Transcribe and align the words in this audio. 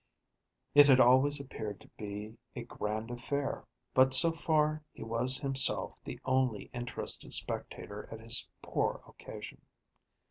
It 0.73 0.87
had 0.87 0.99
always 0.99 1.39
appeared 1.39 1.79
to 1.81 1.87
be 1.89 2.35
a 2.55 2.63
grand 2.63 3.11
affair, 3.11 3.65
but 3.93 4.15
so 4.15 4.31
far 4.31 4.81
he 4.91 5.03
was 5.03 5.37
himself 5.37 5.93
the 6.03 6.19
only 6.25 6.71
interested 6.73 7.35
spectator 7.35 8.09
at 8.11 8.19
his 8.19 8.49
poor 8.63 9.03
occasion. 9.07 9.61